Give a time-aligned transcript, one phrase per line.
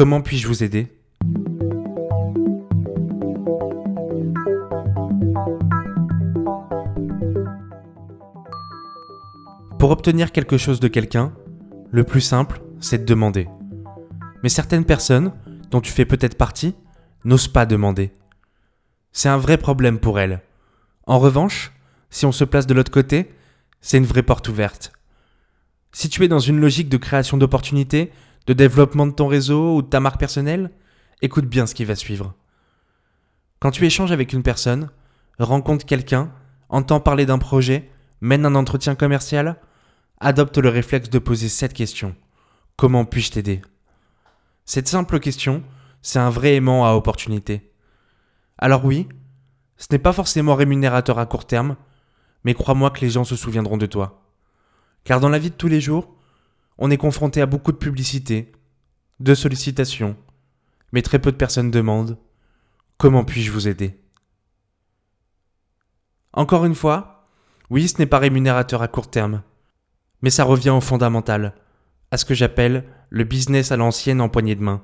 [0.00, 0.86] Comment puis-je vous aider?
[9.78, 11.34] Pour obtenir quelque chose de quelqu'un,
[11.90, 13.46] le plus simple, c'est de demander.
[14.42, 15.34] Mais certaines personnes,
[15.70, 16.74] dont tu fais peut-être partie,
[17.26, 18.10] n'osent pas demander.
[19.12, 20.40] C'est un vrai problème pour elles.
[21.06, 21.72] En revanche,
[22.08, 23.34] si on se place de l'autre côté,
[23.82, 24.92] c'est une vraie porte ouverte.
[25.92, 28.10] Si tu es dans une logique de création d'opportunités,
[28.46, 30.70] de développement de ton réseau ou de ta marque personnelle,
[31.22, 32.34] écoute bien ce qui va suivre.
[33.58, 34.90] Quand tu échanges avec une personne,
[35.38, 36.32] rencontres quelqu'un,
[36.68, 39.60] entends parler d'un projet, mène un entretien commercial,
[40.18, 42.14] adopte le réflexe de poser cette question.
[42.76, 43.62] Comment puis-je t'aider?
[44.64, 45.62] Cette simple question,
[46.02, 47.72] c'est un vrai aimant à opportunité.
[48.58, 49.08] Alors oui,
[49.76, 51.76] ce n'est pas forcément rémunérateur à court terme,
[52.44, 54.22] mais crois-moi que les gens se souviendront de toi.
[55.04, 56.14] Car dans la vie de tous les jours,
[56.80, 58.50] on est confronté à beaucoup de publicités,
[59.20, 60.16] de sollicitations,
[60.92, 62.12] mais très peu de personnes demandent⁇
[62.96, 63.88] Comment puis-je vous aider?⁇
[66.32, 67.28] Encore une fois,
[67.68, 69.42] oui, ce n'est pas rémunérateur à court terme,
[70.22, 71.54] mais ça revient au fondamental,
[72.10, 74.82] à ce que j'appelle le business à l'ancienne en poignée de main,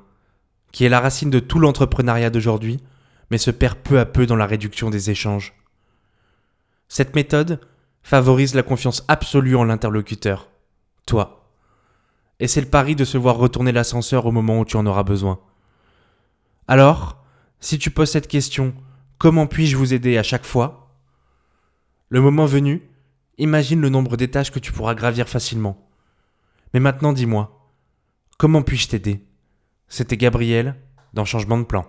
[0.73, 2.79] qui est la racine de tout l'entrepreneuriat d'aujourd'hui,
[3.31, 5.55] mais se perd peu à peu dans la réduction des échanges.
[6.89, 7.61] Cette méthode
[8.03, 10.51] favorise la confiance absolue en l'interlocuteur,
[11.07, 11.46] toi.
[12.39, 15.05] Et c'est le pari de se voir retourner l'ascenseur au moment où tu en auras
[15.05, 15.41] besoin.
[16.69, 17.25] Alors,
[17.61, 18.75] si tu poses cette question,
[19.19, 20.95] comment puis-je vous aider à chaque fois?
[22.09, 22.83] Le moment venu,
[23.39, 25.89] imagine le nombre d'étages que tu pourras gravir facilement.
[26.75, 27.71] Mais maintenant dis-moi,
[28.39, 29.25] comment puis-je t'aider?
[29.89, 30.77] C'était Gabriel
[31.15, 31.87] dans Changement de plan.